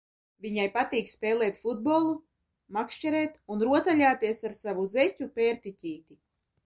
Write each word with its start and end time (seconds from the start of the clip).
Viņai 0.43 0.63
patīk 0.77 1.09
spēlēt 1.11 1.59
futbolu, 1.65 2.15
makšķerēt 2.77 3.37
un 3.57 3.61
rotaļāties 3.67 4.43
ar 4.51 4.57
savu 4.65 4.87
zeķu 4.97 5.29
pērtiķīti! 5.37 6.19